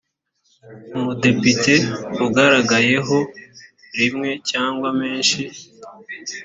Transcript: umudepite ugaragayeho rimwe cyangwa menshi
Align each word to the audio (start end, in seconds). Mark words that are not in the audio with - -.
umudepite 0.97 1.73
ugaragayeho 2.25 3.17
rimwe 3.99 4.29
cyangwa 4.49 4.89
menshi 5.01 5.41